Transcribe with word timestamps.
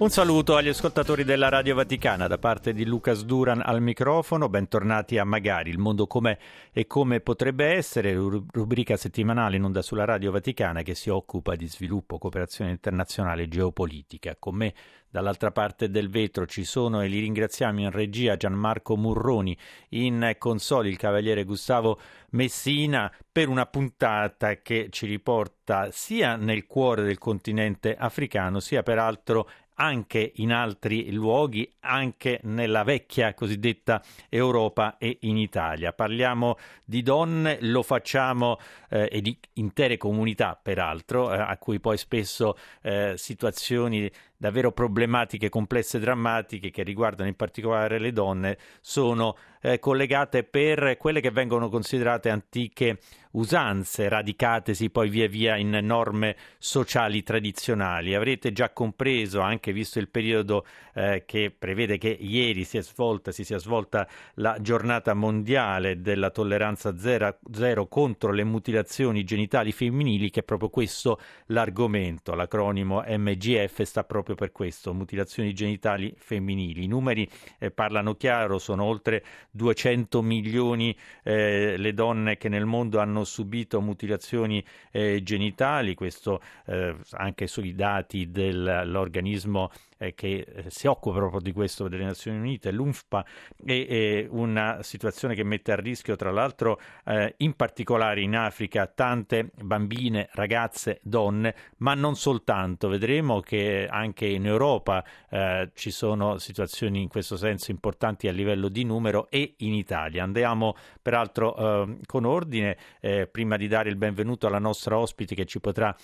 Un 0.00 0.08
saluto 0.08 0.56
agli 0.56 0.68
ascoltatori 0.68 1.24
della 1.24 1.50
Radio 1.50 1.74
Vaticana 1.74 2.26
da 2.26 2.38
parte 2.38 2.72
di 2.72 2.86
Lucas 2.86 3.22
Duran 3.22 3.60
al 3.62 3.82
microfono, 3.82 4.48
bentornati 4.48 5.18
a 5.18 5.24
Magari, 5.24 5.68
il 5.68 5.76
mondo 5.76 6.06
com'è 6.06 6.38
e 6.72 6.86
come 6.86 7.20
potrebbe 7.20 7.66
essere, 7.66 8.14
rubrica 8.14 8.96
settimanale 8.96 9.56
in 9.56 9.64
onda 9.64 9.82
sulla 9.82 10.06
Radio 10.06 10.30
Vaticana 10.30 10.80
che 10.80 10.94
si 10.94 11.10
occupa 11.10 11.54
di 11.54 11.66
sviluppo, 11.66 12.16
cooperazione 12.16 12.70
internazionale 12.70 13.42
e 13.42 13.48
geopolitica. 13.48 14.36
Con 14.38 14.54
me 14.54 14.72
dall'altra 15.10 15.50
parte 15.50 15.90
del 15.90 16.08
vetro 16.08 16.46
ci 16.46 16.64
sono 16.64 17.02
e 17.02 17.08
li 17.08 17.18
ringraziamo 17.18 17.80
in 17.80 17.90
regia 17.90 18.36
Gianmarco 18.36 18.96
Murroni, 18.96 19.54
in 19.90 20.34
console 20.38 20.88
il 20.88 20.96
cavaliere 20.96 21.44
Gustavo 21.44 21.98
Messina 22.30 23.12
per 23.30 23.48
una 23.48 23.66
puntata 23.66 24.56
che 24.62 24.86
ci 24.90 25.06
riporta 25.06 25.90
sia 25.90 26.36
nel 26.36 26.66
cuore 26.66 27.02
del 27.02 27.18
continente 27.18 27.96
africano 27.96 28.60
sia 28.60 28.82
peraltro 28.82 29.48
anche 29.80 30.32
in 30.36 30.52
altri 30.52 31.10
luoghi, 31.10 31.68
anche 31.80 32.38
nella 32.42 32.84
vecchia 32.84 33.32
cosiddetta 33.32 34.02
Europa 34.28 34.98
e 34.98 35.18
in 35.22 35.38
Italia. 35.38 35.94
Parliamo 35.94 36.58
di 36.84 37.02
donne, 37.02 37.56
lo 37.62 37.82
facciamo 37.82 38.58
eh, 38.90 39.08
e 39.10 39.22
di 39.22 39.36
intere 39.54 39.96
comunità 39.96 40.58
peraltro, 40.62 41.32
eh, 41.32 41.38
a 41.38 41.56
cui 41.56 41.80
poi 41.80 41.96
spesso 41.96 42.58
eh, 42.82 43.14
situazioni 43.16 44.10
davvero 44.40 44.72
problematiche, 44.72 45.50
complesse 45.50 45.98
e 45.98 46.00
drammatiche 46.00 46.70
che 46.70 46.82
riguardano 46.82 47.28
in 47.28 47.36
particolare 47.36 47.98
le 47.98 48.10
donne 48.10 48.56
sono 48.80 49.36
eh, 49.60 49.78
collegate 49.78 50.44
per 50.44 50.96
quelle 50.96 51.20
che 51.20 51.30
vengono 51.30 51.68
considerate 51.68 52.30
antiche 52.30 53.00
usanze, 53.32 54.08
radicatesi 54.08 54.90
poi 54.90 55.08
via 55.08 55.28
via 55.28 55.56
in 55.56 55.78
norme 55.82 56.36
sociali 56.58 57.22
tradizionali. 57.22 58.14
Avrete 58.14 58.52
già 58.52 58.70
compreso, 58.70 59.40
anche 59.40 59.72
visto 59.72 59.98
il 59.98 60.08
periodo 60.08 60.64
eh, 60.94 61.24
che 61.26 61.54
prevede 61.56 61.98
che 61.98 62.08
ieri 62.08 62.64
si, 62.64 62.80
svolta, 62.80 63.30
si 63.30 63.44
sia 63.44 63.58
svolta 63.58 64.08
la 64.34 64.56
giornata 64.60 65.14
mondiale 65.14 66.00
della 66.00 66.30
tolleranza 66.30 66.96
zero, 66.98 67.38
zero 67.52 67.86
contro 67.86 68.32
le 68.32 68.44
mutilazioni 68.44 69.22
genitali 69.22 69.70
femminili, 69.70 70.30
che 70.30 70.40
è 70.40 70.44
proprio 70.44 70.70
questo 70.70 71.20
l'argomento. 71.46 72.34
L'acronimo 72.34 73.04
MGF 73.06 73.82
sta 73.82 74.02
proprio 74.02 74.29
proprio 74.30 74.34
per 74.34 74.52
questo, 74.52 74.94
mutilazioni 74.94 75.52
genitali 75.52 76.14
femminili. 76.16 76.84
I 76.84 76.86
numeri 76.86 77.28
eh, 77.58 77.70
parlano 77.70 78.14
chiaro, 78.14 78.58
sono 78.58 78.84
oltre 78.84 79.24
200 79.50 80.22
milioni 80.22 80.96
eh, 81.22 81.76
le 81.76 81.94
donne 81.94 82.36
che 82.36 82.48
nel 82.48 82.66
mondo 82.66 83.00
hanno 83.00 83.24
subito 83.24 83.80
mutilazioni 83.80 84.64
eh, 84.90 85.22
genitali, 85.22 85.94
questo 85.94 86.40
eh, 86.66 86.94
anche 87.12 87.46
sui 87.46 87.74
dati 87.74 88.30
dell'organismo 88.30 89.70
eh, 90.00 90.14
che 90.14 90.46
eh, 90.46 90.64
si 90.68 90.86
occupa 90.86 91.18
proprio 91.18 91.40
di 91.40 91.52
questo 91.52 91.86
delle 91.86 92.04
Nazioni 92.04 92.38
Unite, 92.38 92.72
l'UNFPA, 92.72 93.24
è, 93.62 94.26
una 94.30 94.82
situazione 94.82 95.34
che 95.34 95.44
mette 95.44 95.72
a 95.72 95.76
rischio 95.76 96.16
tra 96.16 96.30
l'altro 96.30 96.80
eh, 97.04 97.34
in 97.38 97.54
particolare 97.54 98.22
in 98.22 98.34
Africa 98.34 98.86
tante 98.86 99.50
bambine, 99.62 100.28
ragazze, 100.32 101.00
donne, 101.02 101.54
ma 101.78 101.94
non 101.94 102.16
soltanto. 102.16 102.88
Vedremo 102.88 103.40
che 103.40 103.86
anche 103.88 104.26
in 104.26 104.46
Europa 104.46 105.04
eh, 105.28 105.70
ci 105.74 105.90
sono 105.90 106.38
situazioni 106.38 107.02
in 107.02 107.08
questo 107.08 107.36
senso 107.36 107.70
importanti 107.70 108.26
a 108.26 108.32
livello 108.32 108.68
di 108.68 108.84
numero 108.84 109.28
e 109.28 109.54
in 109.58 109.74
Italia. 109.74 110.22
Andiamo 110.22 110.74
peraltro 111.02 111.56
eh, 111.56 111.98
con 112.06 112.24
ordine, 112.24 112.76
eh, 113.00 113.26
prima 113.26 113.58
di 113.58 113.68
dare 113.68 113.90
il 113.90 113.96
benvenuto 113.96 114.46
alla 114.46 114.58
nostra 114.58 114.96
ospite 114.96 115.34
che 115.34 115.44
ci 115.44 115.60
potrà 115.60 115.94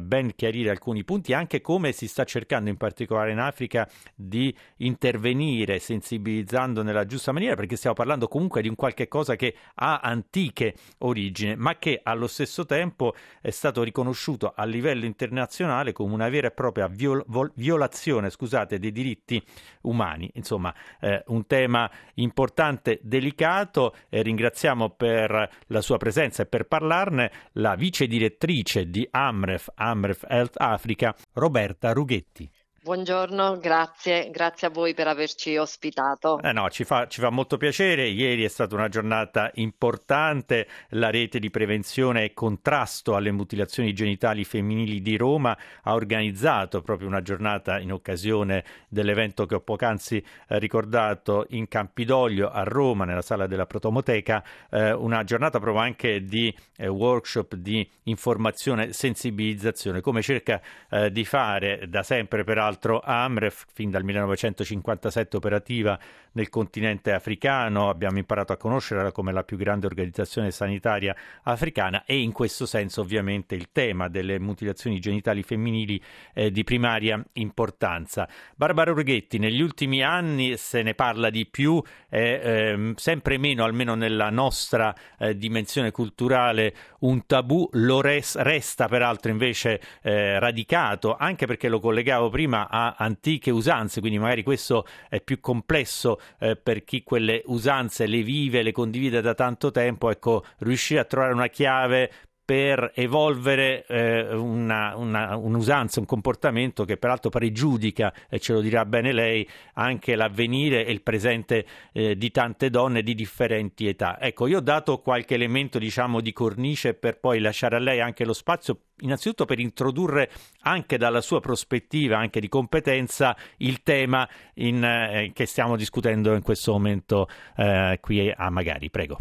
ben 0.00 0.34
chiarire 0.34 0.70
alcuni 0.70 1.04
punti, 1.04 1.32
anche 1.32 1.60
come 1.60 1.92
si 1.92 2.08
sta 2.08 2.24
cercando 2.24 2.70
in 2.70 2.76
particolare 2.76 3.30
in 3.35 3.35
Africa 3.38 3.88
di 4.14 4.54
intervenire 4.78 5.78
sensibilizzando 5.78 6.82
nella 6.82 7.04
giusta 7.04 7.32
maniera, 7.32 7.54
perché 7.54 7.76
stiamo 7.76 7.96
parlando 7.96 8.28
comunque 8.28 8.62
di 8.62 8.68
un 8.68 8.74
qualche 8.74 9.08
cosa 9.08 9.36
che 9.36 9.54
ha 9.74 9.98
antiche 9.98 10.74
origini, 10.98 11.56
ma 11.56 11.76
che 11.76 12.00
allo 12.02 12.26
stesso 12.26 12.64
tempo 12.64 13.14
è 13.40 13.50
stato 13.50 13.82
riconosciuto 13.82 14.52
a 14.54 14.64
livello 14.64 15.04
internazionale 15.04 15.92
come 15.92 16.12
una 16.12 16.28
vera 16.28 16.48
e 16.48 16.50
propria 16.50 16.86
viol- 16.86 17.24
violazione 17.54 18.30
scusate, 18.30 18.78
dei 18.78 18.92
diritti 18.92 19.42
umani. 19.82 20.30
Insomma, 20.34 20.74
eh, 21.00 21.22
un 21.28 21.46
tema 21.46 21.90
importante, 22.14 23.00
delicato. 23.02 23.94
E 24.08 24.22
ringraziamo 24.22 24.90
per 24.90 25.50
la 25.66 25.80
sua 25.80 25.96
presenza 25.96 26.42
e 26.42 26.46
per 26.46 26.66
parlarne 26.66 27.30
la 27.52 27.74
vice 27.74 28.06
direttrice 28.06 28.88
di 28.88 29.06
Amref, 29.10 29.70
Amref 29.74 30.24
Health 30.28 30.54
Africa, 30.58 31.14
Roberta 31.32 31.92
Rughetti. 31.92 32.50
Buongiorno, 32.86 33.58
grazie, 33.58 34.30
grazie 34.30 34.68
a 34.68 34.70
voi 34.70 34.94
per 34.94 35.08
averci 35.08 35.56
ospitato. 35.56 36.40
Eh 36.40 36.52
no, 36.52 36.70
ci 36.70 36.84
fa, 36.84 37.08
ci 37.08 37.20
fa, 37.20 37.30
molto 37.30 37.56
piacere. 37.56 38.06
Ieri 38.06 38.44
è 38.44 38.48
stata 38.48 38.76
una 38.76 38.88
giornata 38.88 39.50
importante. 39.54 40.68
La 40.90 41.10
rete 41.10 41.40
di 41.40 41.50
prevenzione 41.50 42.22
e 42.22 42.32
contrasto 42.32 43.16
alle 43.16 43.32
mutilazioni 43.32 43.92
genitali 43.92 44.44
femminili 44.44 45.02
di 45.02 45.16
Roma 45.16 45.58
ha 45.82 45.94
organizzato 45.94 46.80
proprio 46.80 47.08
una 47.08 47.22
giornata 47.22 47.80
in 47.80 47.92
occasione 47.92 48.62
dell'evento 48.88 49.46
che 49.46 49.56
ho 49.56 49.60
poc'anzi 49.62 50.18
eh, 50.46 50.58
ricordato 50.60 51.46
in 51.48 51.66
Campidoglio 51.66 52.52
a 52.52 52.62
Roma, 52.62 53.04
nella 53.04 53.20
sala 53.20 53.48
della 53.48 53.66
Protomoteca. 53.66 54.44
Eh, 54.70 54.92
una 54.92 55.24
giornata 55.24 55.58
proprio 55.58 55.82
anche 55.82 56.24
di 56.24 56.56
eh, 56.76 56.86
workshop 56.86 57.56
di 57.56 57.90
informazione 58.04 58.90
e 58.90 58.92
sensibilizzazione, 58.92 60.00
come 60.00 60.22
cerca 60.22 60.60
eh, 60.88 61.10
di 61.10 61.24
fare 61.24 61.86
da 61.88 62.04
sempre 62.04 62.44
peraltro 62.44 62.74
l'altro 62.76 63.00
AMREF, 63.02 63.64
fin 63.72 63.90
dal 63.90 64.04
1957 64.04 65.36
operativa 65.36 65.98
nel 66.32 66.50
continente 66.50 67.12
africano, 67.12 67.88
abbiamo 67.88 68.18
imparato 68.18 68.52
a 68.52 68.58
conoscerla 68.58 69.10
come 69.10 69.32
la 69.32 69.42
più 69.42 69.56
grande 69.56 69.86
organizzazione 69.86 70.50
sanitaria 70.50 71.16
africana 71.44 72.04
e 72.04 72.20
in 72.20 72.32
questo 72.32 72.66
senso 72.66 73.00
ovviamente 73.00 73.54
il 73.54 73.68
tema 73.72 74.08
delle 74.08 74.38
mutilazioni 74.38 75.00
genitali 75.00 75.42
femminili 75.42 76.00
è 76.34 76.50
di 76.50 76.62
primaria 76.62 77.22
importanza. 77.34 78.28
Barbara 78.54 78.90
Urghetti, 78.90 79.38
negli 79.38 79.62
ultimi 79.62 80.02
anni 80.02 80.58
se 80.58 80.82
ne 80.82 80.94
parla 80.94 81.30
di 81.30 81.46
più, 81.46 81.82
eh, 82.10 82.92
sempre 82.96 83.38
meno, 83.38 83.64
almeno 83.64 83.94
nella 83.94 84.28
nostra 84.28 84.94
eh, 85.18 85.34
dimensione 85.36 85.90
culturale, 85.90 86.74
un 87.00 87.24
tabù, 87.24 87.66
lo 87.72 88.02
res- 88.02 88.36
resta 88.36 88.88
peraltro 88.88 89.30
invece 89.30 89.80
eh, 90.02 90.38
radicato, 90.38 91.16
anche 91.18 91.46
perché 91.46 91.68
lo 91.68 91.80
collegavo 91.80 92.28
prima 92.28 92.55
a 92.64 92.94
antiche 92.96 93.50
usanze, 93.50 94.00
quindi 94.00 94.18
magari 94.18 94.42
questo 94.42 94.86
è 95.08 95.20
più 95.20 95.40
complesso 95.40 96.20
eh, 96.38 96.56
per 96.56 96.84
chi 96.84 97.02
quelle 97.02 97.42
usanze 97.46 98.06
le 98.06 98.22
vive, 98.22 98.62
le 98.62 98.72
condivide 98.72 99.20
da 99.20 99.34
tanto 99.34 99.70
tempo, 99.70 100.10
ecco, 100.10 100.44
riuscire 100.58 101.00
a 101.00 101.04
trovare 101.04 101.32
una 101.32 101.48
chiave 101.48 102.10
per 102.46 102.92
evolvere 102.94 103.84
eh, 103.88 104.32
una, 104.32 104.94
una, 104.94 105.36
un'usanza, 105.36 105.98
un 105.98 106.06
comportamento 106.06 106.84
che 106.84 106.96
peraltro 106.96 107.28
pregiudica, 107.28 108.14
e 108.30 108.38
ce 108.38 108.52
lo 108.52 108.60
dirà 108.60 108.86
bene 108.86 109.12
lei, 109.12 109.46
anche 109.74 110.14
l'avvenire 110.14 110.86
e 110.86 110.92
il 110.92 111.02
presente 111.02 111.66
eh, 111.92 112.16
di 112.16 112.30
tante 112.30 112.70
donne 112.70 113.02
di 113.02 113.16
differenti 113.16 113.88
età. 113.88 114.20
Ecco, 114.20 114.46
io 114.46 114.58
ho 114.58 114.60
dato 114.60 115.00
qualche 115.00 115.34
elemento, 115.34 115.80
diciamo, 115.80 116.20
di 116.20 116.32
cornice 116.32 116.94
per 116.94 117.18
poi 117.18 117.40
lasciare 117.40 117.74
a 117.74 117.80
lei 117.80 118.00
anche 118.00 118.24
lo 118.24 118.32
spazio, 118.32 118.78
innanzitutto 119.00 119.44
per 119.44 119.58
introdurre 119.58 120.30
anche 120.60 120.98
dalla 120.98 121.20
sua 121.20 121.40
prospettiva, 121.40 122.16
anche 122.16 122.38
di 122.38 122.48
competenza, 122.48 123.36
il 123.56 123.82
tema 123.82 124.26
in, 124.54 124.84
eh, 124.84 125.32
che 125.34 125.46
stiamo 125.46 125.74
discutendo 125.74 126.32
in 126.32 126.42
questo 126.42 126.70
momento 126.70 127.28
eh, 127.56 127.98
qui 128.00 128.32
a 128.32 128.50
Magari. 128.50 128.88
Prego. 128.88 129.18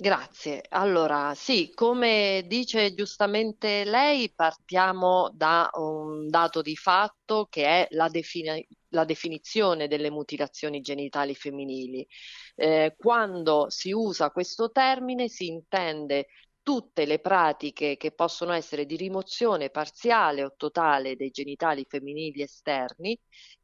Grazie. 0.00 0.62
Allora, 0.68 1.34
sì, 1.34 1.72
come 1.74 2.44
dice 2.46 2.94
giustamente 2.94 3.82
lei, 3.84 4.32
partiamo 4.32 5.28
da 5.34 5.68
un 5.74 6.28
dato 6.28 6.62
di 6.62 6.76
fatto 6.76 7.46
che 7.50 7.64
è 7.64 7.86
la, 7.90 8.08
defini- 8.08 8.64
la 8.90 9.04
definizione 9.04 9.88
delle 9.88 10.08
mutilazioni 10.10 10.80
genitali 10.82 11.34
femminili. 11.34 12.06
Eh, 12.54 12.94
quando 12.96 13.70
si 13.70 13.90
usa 13.92 14.30
questo 14.30 14.70
termine 14.70 15.26
si 15.28 15.48
intende 15.48 16.28
tutte 16.68 17.06
le 17.06 17.18
pratiche 17.18 17.96
che 17.96 18.12
possono 18.12 18.52
essere 18.52 18.84
di 18.84 18.96
rimozione 18.96 19.70
parziale 19.70 20.44
o 20.44 20.52
totale 20.54 21.16
dei 21.16 21.30
genitali 21.30 21.86
femminili 21.88 22.42
esterni 22.42 23.18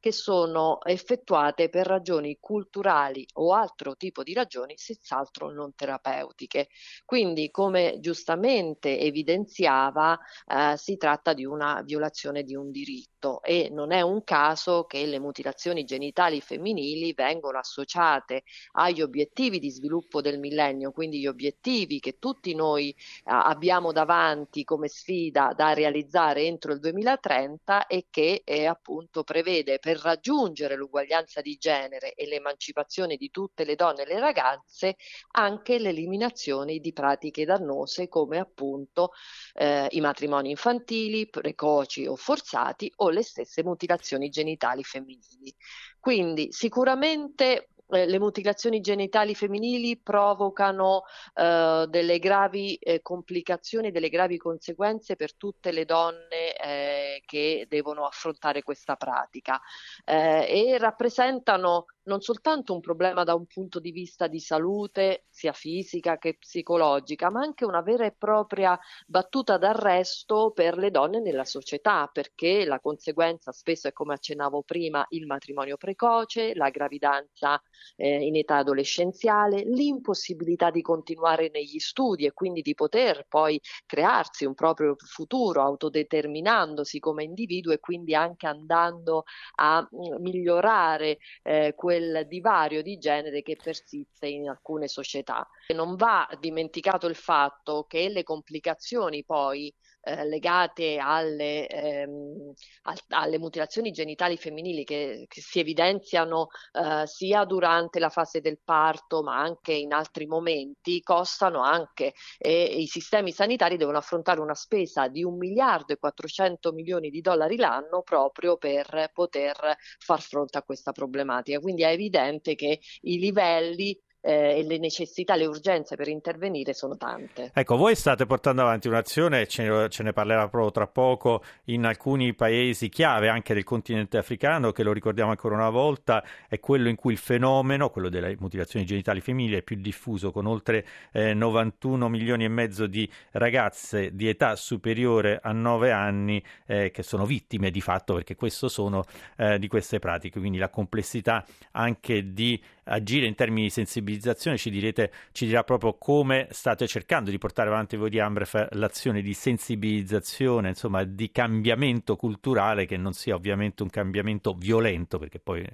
che 0.05 0.11
sono 0.13 0.83
effettuate 0.85 1.71
per 1.71 1.87
ragioni 1.87 2.37
culturali 2.39 3.27
o 3.35 3.55
altro 3.55 3.97
tipo 3.97 4.23
di 4.23 4.35
ragioni, 4.35 4.75
senz'altro 4.77 5.51
non 5.51 5.75
terapeutiche. 5.75 6.69
Quindi, 7.07 7.51
come 7.51 7.97
giustamente 8.01 8.99
evidenziava, 8.99 10.19
eh, 10.47 10.77
si 10.77 10.99
tratta 10.99 11.33
di 11.33 11.47
una 11.47 11.81
violazione 11.83 12.43
di 12.43 12.55
un 12.55 12.71
diritto 12.71 13.43
e 13.43 13.71
non 13.71 13.93
è 13.93 14.03
un 14.03 14.23
caso 14.25 14.85
che 14.85 15.07
le 15.07 15.19
mutilazioni 15.19 15.85
genitali 15.85 16.43
femminili 16.43 17.15
vengono 17.15 17.59
associate 17.59 18.43
agli 18.73 19.01
obiettivi 19.01 19.59
di 19.59 19.71
sviluppo 19.71 20.21
del 20.21 20.39
millennio, 20.39 20.93
quindi 20.93 21.21
gli 21.21 21.27
obiettivi 21.27 21.99
che 22.01 22.19
tutti 22.19 22.55
noi 22.55 22.94
abbiamo 23.25 23.93
davanti 23.93 24.65
come 24.65 24.89
sfida 24.89 25.53
da 25.55 25.73
realizzare 25.73 26.43
entro 26.43 26.73
il 26.73 26.81
2030 26.81 27.87
e 27.87 28.07
che 28.11 28.43
eh, 28.45 28.67
appunto 28.67 29.25
prevede 29.25 29.79
per 29.79 29.99
raggiungere 29.99 30.77
l'uguaglianza 30.77 31.41
di 31.41 31.57
genere 31.57 32.15
e 32.15 32.27
l'emancipazione 32.27 33.17
di 33.17 33.31
tutte 33.31 33.65
le 33.65 33.75
donne 33.75 34.03
e 34.03 34.07
le 34.07 34.21
ragazze 34.21 34.97
anche 35.33 35.79
l'eliminazione 35.79 36.79
di 36.79 36.93
pratiche 36.93 37.45
dannose 37.45 38.09
come 38.09 38.39
appunto 38.39 39.11
eh, 39.55 39.87
i 39.91 40.01
matrimoni 40.01 40.51
infantili, 40.51 41.29
precoci 41.29 42.07
o 42.07 42.17
forzati 42.17 42.93
o 42.97 43.11
le 43.11 43.23
stesse 43.23 43.63
mutilazioni 43.63 44.29
genitali 44.29 44.83
femminili. 44.83 45.55
Quindi 45.99 46.53
sicuramente 46.53 47.71
eh, 47.95 48.07
le 48.07 48.19
mutilazioni 48.19 48.81
genitali 48.81 49.35
femminili 49.35 49.97
provocano 49.97 51.05
eh, 51.35 51.87
delle 51.89 52.19
gravi 52.19 52.75
eh, 52.77 53.01
complicazioni, 53.03 53.91
delle 53.91 54.09
gravi 54.09 54.37
conseguenze 54.37 55.17
per 55.17 55.35
tutte 55.35 55.73
le 55.73 55.85
donne 55.85 56.55
eh, 56.57 57.23
che 57.25 57.67
devono 57.69 58.05
affrontare 58.07 58.63
questa 58.63 58.97
pratica. 58.97 59.61
Eh, 60.05 60.73
e 60.73 60.79
rappresentano 60.79 61.87
non 62.05 62.21
soltanto 62.21 62.75
un 62.75 62.81
problema 62.81 63.25
da 63.25 63.35
un 63.35 63.47
punto 63.47 63.79
di 63.81 63.91
vista 63.91 64.27
di 64.27 64.41
salute, 64.41 65.25
sia 65.31 65.53
fisica 65.53 66.19
che 66.19 66.37
psicologica, 66.37 67.31
ma 67.31 67.41
anche 67.41 67.65
una 67.65 67.81
vera 67.81 68.05
e 68.05 68.13
propria 68.13 68.79
battuta 69.07 69.57
d'arresto 69.57 70.53
per 70.53 70.77
le 70.77 70.91
donne 70.91 71.21
nella 71.21 71.45
società, 71.45 72.09
perché 72.13 72.65
la 72.65 72.81
conseguenza 72.81 73.53
spesso 73.53 73.89
è, 73.89 73.93
come 73.93 74.15
accennavo 74.15 74.63
prima, 74.63 75.05
il 75.11 75.27
matrimonio 75.27 75.77
precoce, 75.77 76.55
la 76.55 76.71
gravidanza 76.71 77.61
eh, 77.97 78.25
in 78.25 78.37
età 78.37 78.59
adolescenziale, 78.59 79.63
l'impossibilità 79.65 80.71
di 80.71 80.83
continuare 80.83 81.51
negli 81.53 81.79
studi 81.79 82.27
e 82.27 82.33
quindi 82.33 82.63
di 82.63 82.75
poter 82.75 83.27
poi 83.29 83.61
crearsi 83.87 84.45
un 84.45 84.55
proprio 84.55 84.95
futuro 84.99 85.63
autodeterminandosi 85.63 86.99
come 86.99 87.25
individuo 87.25 87.73
e 87.73 87.81
quindi 87.81 88.15
anche 88.15 88.47
andando 88.47 89.25
a 89.57 89.81
mm, 89.81 90.23
migliorare 90.23 91.19
eh, 91.43 91.73
quel 91.75 91.94
divario 92.27 92.83
di 92.83 92.99
genere 92.99 93.43
che 93.43 93.57
persiste 93.57 94.27
in 94.27 94.49
alcune 94.49 94.89
società. 94.89 95.47
Non 95.75 95.97
va 95.97 96.29
dimenticato 96.39 97.07
il 97.07 97.15
fatto 97.15 97.85
che 97.85 98.09
le 98.09 98.23
complicazioni 98.23 99.25
poi 99.25 99.73
eh, 100.05 100.27
legate 100.27 100.99
alle, 100.99 101.67
ehm, 101.67 102.53
al, 102.83 102.99
alle, 103.09 103.39
mutilazioni 103.39 103.91
genitali 103.91 104.37
femminili 104.37 104.85
che, 104.85 105.25
che 105.29 105.41
si 105.41 105.61
evidenziano 105.61 106.49
eh, 106.73 107.07
sia 107.07 107.45
durante 107.45 107.99
la 107.99 108.11
fase 108.11 108.41
del 108.41 108.59
parto 108.63 109.23
ma 109.23 109.39
anche 109.39 109.73
in 109.73 109.93
altri 109.93 110.27
momenti 110.27 111.01
costano 111.03 111.63
anche 111.63 112.15
e 112.39 112.63
i 112.63 112.87
sistemi 112.87 113.33
sanitari 113.33 113.77
devono 113.77 113.99
affrontare 113.99 114.41
una 114.41 114.55
spesa 114.55 115.09
di 115.09 115.25
un 115.25 115.37
miliardo 115.37 115.93
e 115.93 115.99
400 115.99 116.73
milioni 116.73 117.11
di 117.11 117.21
dollari 117.21 117.57
l'anno 117.57 118.03
proprio 118.03 118.57
per 118.57 119.11
poter 119.13 119.77
far 119.99 120.21
fronte 120.21 120.59
a 120.59 120.63
questa 120.63 120.93
problematica. 120.93 121.59
Quindi 121.61 121.83
è 121.83 121.89
evidente 121.89 122.55
che 122.55 122.81
i 123.03 123.19
livelli 123.19 123.99
eh, 124.25 124.59
e 124.59 124.63
le 124.65 124.79
necessità, 124.79 125.37
le 125.37 125.45
urgenze 125.45 125.97
per 125.97 126.09
intervenire 126.09 126.73
sono 126.73 126.97
tante. 126.97 127.51
Ecco, 127.53 127.77
voi 127.77 127.95
state 127.95 128.25
portando 128.25 128.63
avanti 128.63 128.89
un'azione, 128.89 129.47
ce, 129.47 129.89
ce, 129.91 130.03
ne 130.03 130.13
parlerà 130.15 130.49
proprio 130.49 130.71
tra 130.71 130.87
poco, 130.87 131.43
in 131.65 131.85
alcuni 131.85 132.33
paesi 132.35 132.89
chiave 132.89 133.29
anche 133.29 133.53
del 133.53 133.65
continente 133.65 134.17
africano, 134.17 134.73
che 134.73 134.83
lo 134.83 134.93
ricordiamo 134.93 135.31
ancora 135.31 135.55
una 135.55 135.69
volta, 135.69 136.25
è 136.49 136.59
quello 136.59 136.89
in 136.89 136.97
cui 136.97 137.13
il 137.13 137.19
fenomeno, 137.19 137.91
quello 137.91 138.09
delle 138.09 138.35
mutilazioni 138.39 138.87
genitali 138.87 139.21
femminili, 139.21 139.57
è 139.57 139.63
più 139.63 139.77
diffuso, 139.77 140.33
con 140.33 140.47
oltre 140.47 140.87
eh, 141.13 141.35
91 141.35 142.09
milioni 142.09 142.45
e 142.45 142.49
mezzo 142.49 142.87
di 142.87 143.09
ragazze 143.33 144.15
di 144.15 144.27
età 144.29 144.57
superiore 144.57 145.39
a 145.43 145.53
9 145.53 145.91
anni 145.91 146.43
eh, 146.67 146.91
che 146.91 147.03
sono 147.03 147.27
vittime 147.27 147.71
di 147.71 147.83
fatto, 147.83 148.15
perché 148.15 148.37
questo 148.37 148.69
sono 148.69 149.05
eh, 149.37 149.59
di 149.59 149.69
queste 149.69 149.99
pratiche. 149.99 150.39
Quindi 150.39 150.57
la 150.57 150.71
complessità 150.71 151.45
anche 151.73 152.33
di 152.33 152.59
agire 152.85 153.27
in 153.27 153.35
termini 153.35 153.63
di 153.63 153.71
sensibilizzazione, 153.71 154.57
ci, 154.57 154.71
direte, 154.71 155.11
ci 155.33 155.47
dirà 155.47 155.65
proprio 155.65 155.95
come 155.95 156.49
state 156.51 156.87
cercando 156.87 157.31
di 157.31 157.39
portare 157.39 157.69
avanti 157.69 157.97
voi 157.97 158.11
di 158.11 158.21
Ambref 158.21 158.69
l'azione 158.73 159.23
di 159.23 159.35
sensibilizzazione, 159.35 160.69
insomma 160.69 161.05
di 161.05 161.31
cambiamento 161.31 162.17
culturale 162.17 162.87
che 162.87 162.97
non 162.97 163.13
sia 163.13 163.35
ovviamente 163.35 163.83
un 163.83 163.91
cambiamento 163.91 164.55
violento, 164.55 165.19
perché 165.19 165.39
poi 165.39 165.67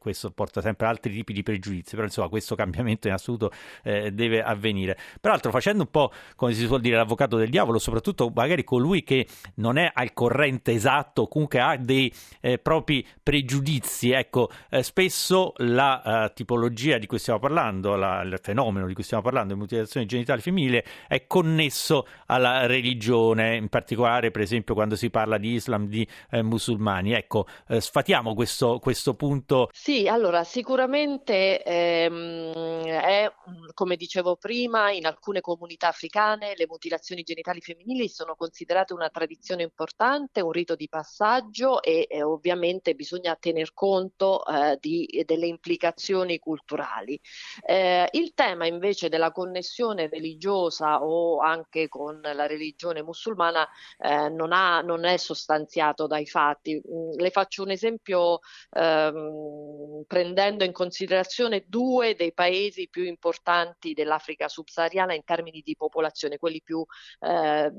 questo 0.00 0.30
porta 0.30 0.62
sempre 0.62 0.86
altri 0.86 1.12
tipi 1.12 1.34
di 1.34 1.42
pregiudizi, 1.42 1.94
però 1.94 2.06
insomma 2.06 2.28
questo 2.28 2.54
cambiamento 2.54 3.06
in 3.06 3.12
assoluto 3.12 3.52
eh, 3.82 4.10
deve 4.12 4.42
avvenire. 4.42 4.96
Peraltro 5.20 5.50
facendo 5.50 5.82
un 5.82 5.90
po' 5.90 6.10
come 6.36 6.54
si 6.54 6.64
suol 6.64 6.80
dire 6.80 6.96
l'avvocato 6.96 7.36
del 7.36 7.50
diavolo, 7.50 7.78
soprattutto 7.78 8.32
magari 8.34 8.64
colui 8.64 9.02
che 9.02 9.26
non 9.56 9.76
è 9.76 9.90
al 9.92 10.14
corrente 10.14 10.72
esatto, 10.72 11.28
comunque 11.28 11.60
ha 11.60 11.76
dei 11.76 12.12
eh, 12.40 12.58
propri 12.58 13.06
pregiudizi, 13.22 14.12
ecco, 14.12 14.50
eh, 14.70 14.82
spesso 14.82 15.52
la 15.58 16.28
uh, 16.28 16.32
tipologia 16.50 16.98
di 16.98 17.06
cui 17.06 17.20
stiamo 17.20 17.38
parlando, 17.38 17.94
la, 17.94 18.22
il 18.22 18.36
fenomeno 18.42 18.88
di 18.88 18.94
cui 18.94 19.04
stiamo 19.04 19.22
parlando, 19.22 19.54
di 19.54 19.60
mutilazione 19.60 20.04
genitale 20.04 20.40
femminile, 20.40 20.84
è 21.06 21.28
connesso 21.28 22.06
alla 22.26 22.66
religione, 22.66 23.54
in 23.54 23.68
particolare 23.68 24.32
per 24.32 24.42
esempio 24.42 24.74
quando 24.74 24.96
si 24.96 25.10
parla 25.10 25.38
di 25.38 25.52
Islam, 25.52 25.86
di 25.86 26.06
eh, 26.30 26.42
musulmani. 26.42 27.12
Ecco, 27.12 27.46
eh, 27.68 27.80
sfatiamo 27.80 28.34
questo, 28.34 28.80
questo 28.80 29.14
punto. 29.14 29.68
Sì 29.72 30.08
allora 30.08 30.42
sicuramente 30.42 31.62
ehm, 31.62 32.84
è, 32.84 33.32
come 33.72 33.94
dicevo 33.94 34.34
prima, 34.34 34.90
in 34.90 35.06
alcune 35.06 35.40
comunità 35.40 35.86
africane 35.88 36.54
le 36.56 36.66
mutilazioni 36.68 37.22
genitali 37.22 37.60
femminili 37.60 38.08
sono 38.08 38.34
considerate 38.34 38.92
una 38.92 39.08
tradizione 39.08 39.62
importante, 39.62 40.40
un 40.40 40.50
rito 40.50 40.74
di 40.74 40.88
passaggio 40.88 41.80
e, 41.80 42.08
e 42.10 42.22
ovviamente 42.22 42.94
bisogna 42.94 43.36
tener 43.36 43.72
conto 43.72 44.44
eh, 44.46 44.76
di, 44.80 45.22
delle 45.24 45.46
implicazioni 45.46 46.39
culturali. 46.40 47.20
Eh, 47.62 48.08
il 48.12 48.34
tema 48.34 48.66
invece 48.66 49.08
della 49.08 49.30
connessione 49.30 50.08
religiosa 50.08 51.02
o 51.04 51.38
anche 51.38 51.88
con 51.88 52.20
la 52.20 52.46
religione 52.46 53.02
musulmana 53.02 53.68
eh, 53.98 54.28
non, 54.28 54.52
ha, 54.52 54.80
non, 54.80 55.04
è 55.04 55.16
sostanziato 55.16 56.06
dai 56.06 56.26
fatti. 56.26 56.74
Mm, 56.74 57.12
le 57.16 57.30
faccio 57.30 57.62
un 57.62 57.70
esempio 57.70 58.40
ehm, 58.70 60.04
prendendo 60.06 60.64
in 60.64 60.72
considerazione 60.72 61.64
due 61.66 62.14
dei 62.16 62.32
paesi 62.32 62.88
più 62.88 63.04
importanti 63.04 63.92
dell'Africa 63.92 64.48
subsahariana 64.48 65.14
in 65.14 65.24
termini 65.24 65.60
di 65.62 65.76
popolazione, 65.76 66.38
quelli 66.38 66.62
più, 66.62 66.84
eh, 67.20 67.70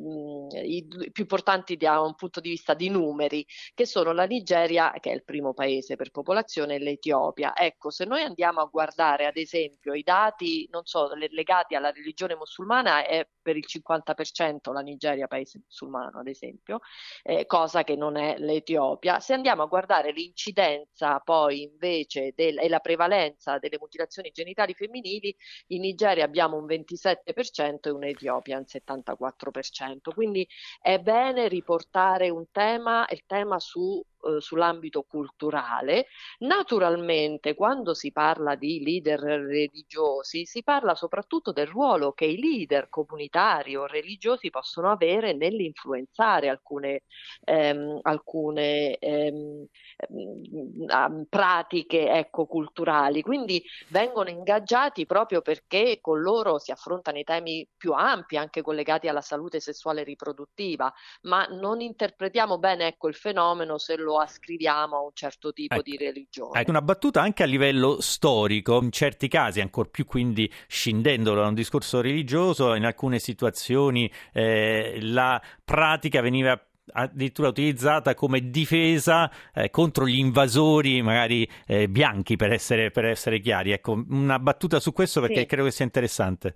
i, 0.63 0.87
più 1.11 1.23
importanti 1.23 1.77
da 1.77 1.99
un 2.01 2.15
punto 2.15 2.39
di 2.39 2.49
vista 2.49 2.73
di 2.73 2.89
numeri, 2.89 3.45
che 3.73 3.85
sono 3.85 4.11
la 4.11 4.25
Nigeria, 4.25 4.93
che 4.99 5.11
è 5.11 5.13
il 5.13 5.23
primo 5.23 5.53
paese 5.53 5.95
per 5.95 6.11
popolazione, 6.11 6.75
e 6.75 6.79
l'Etiopia. 6.79 7.55
Ecco, 7.55 7.89
se 7.89 8.05
noi 8.05 8.21
andiamo 8.21 8.50
a 8.59 8.65
guardare 8.65 9.25
ad 9.25 9.37
esempio 9.37 9.93
i 9.93 10.03
dati, 10.03 10.67
so, 10.83 11.13
legati 11.15 11.75
alla 11.75 11.91
religione 11.91 12.35
musulmana, 12.35 13.05
è 13.05 13.25
per 13.41 13.55
il 13.55 13.65
50% 13.65 14.71
la 14.73 14.81
Nigeria 14.81 15.27
paese 15.27 15.61
musulmano, 15.63 16.19
ad 16.19 16.27
esempio, 16.27 16.79
eh, 17.23 17.45
cosa 17.45 17.83
che 17.83 17.95
non 17.95 18.17
è 18.17 18.37
l'Etiopia. 18.37 19.19
Se 19.19 19.33
andiamo 19.33 19.63
a 19.63 19.67
guardare 19.67 20.11
l'incidenza 20.11 21.19
poi 21.19 21.63
invece 21.63 22.33
del, 22.35 22.59
e 22.59 22.67
la 22.67 22.79
prevalenza 22.79 23.57
delle 23.59 23.77
mutilazioni 23.79 24.31
genitali 24.31 24.73
femminili, 24.73 25.35
in 25.67 25.81
Nigeria 25.81 26.25
abbiamo 26.25 26.57
un 26.57 26.65
27% 26.65 27.87
e 27.87 27.89
in 27.89 28.03
Etiopia 28.03 28.57
un 28.57 28.65
74%. 28.67 30.13
Quindi 30.13 30.47
è 30.81 30.99
bene 30.99 31.47
riportare 31.47 32.29
un 32.29 32.45
tema, 32.51 33.05
il 33.09 33.23
tema 33.25 33.59
su 33.59 34.03
eh, 34.23 34.41
sull'ambito 34.41 35.03
culturale. 35.03 36.07
Naturalmente, 36.39 37.53
quando 37.55 37.93
si 37.93 38.11
parla 38.11 38.55
di 38.55 38.81
leader 38.83 39.19
religiosi, 39.19 40.45
si 40.45 40.63
parla 40.63 40.95
soprattutto 40.95 41.51
del 41.51 41.67
ruolo 41.67 42.11
che 42.13 42.25
i 42.25 42.39
leader 42.39 42.89
comunitari 42.89 43.75
o 43.75 43.85
religiosi 43.85 44.49
possono 44.49 44.89
avere 44.91 45.33
nell'influenzare 45.33 46.49
alcune, 46.49 47.03
ehm, 47.45 47.99
alcune 48.01 48.97
ehm, 48.97 49.65
ehm, 50.87 51.25
pratiche 51.29 52.09
ecco, 52.11 52.45
culturali. 52.45 53.21
Quindi 53.21 53.63
vengono 53.89 54.29
ingaggiati 54.29 55.05
proprio 55.05 55.41
perché 55.41 55.99
con 56.01 56.21
loro 56.21 56.59
si 56.59 56.71
affrontano 56.71 57.17
i 57.19 57.23
temi 57.23 57.67
più 57.75 57.93
ampi, 57.93 58.37
anche 58.37 58.61
collegati 58.61 59.07
alla 59.07 59.21
salute 59.21 59.59
sessuale 59.59 60.01
e 60.01 60.03
riproduttiva, 60.03 60.91
ma 61.23 61.45
non 61.45 61.81
interpretiamo 61.81 62.57
bene 62.57 62.87
ecco, 62.87 63.07
il 63.07 63.15
fenomeno 63.15 63.77
se 63.77 63.95
lo 63.97 64.10
ascriviamo 64.19 64.97
a 64.97 65.01
un 65.01 65.11
certo 65.13 65.53
tipo 65.53 65.75
ecco. 65.75 65.83
di 65.83 65.97
religione. 65.97 66.59
Ecco, 66.59 66.69
una 66.69 66.81
battuta 66.81 67.21
anche 67.21 67.43
a 67.43 67.45
livello 67.45 68.01
storico, 68.01 68.81
in 68.81 68.91
certi 68.91 69.27
casi, 69.27 69.61
ancora 69.61 69.89
più 69.89 70.05
quindi 70.05 70.51
scindendo 70.67 71.33
da 71.33 71.47
un 71.47 71.53
discorso 71.53 72.01
religioso, 72.01 72.75
in 72.75 72.85
alcune 72.85 73.19
situazioni 73.19 74.11
eh, 74.33 74.97
la 75.01 75.41
pratica 75.63 76.21
veniva 76.21 76.59
addirittura 76.93 77.49
utilizzata 77.49 78.13
come 78.15 78.49
difesa 78.49 79.31
eh, 79.53 79.69
contro 79.69 80.07
gli 80.07 80.17
invasori, 80.17 81.01
magari 81.01 81.47
eh, 81.65 81.87
bianchi, 81.87 82.35
per 82.35 82.51
essere, 82.51 82.91
per 82.91 83.05
essere, 83.05 83.39
chiari. 83.39 83.71
Ecco, 83.71 84.03
una 84.09 84.39
battuta 84.39 84.79
su 84.79 84.91
questo 84.91 85.21
perché 85.21 85.41
sì. 85.41 85.45
credo 85.45 85.65
che 85.65 85.71
sia 85.71 85.85
interessante. 85.85 86.55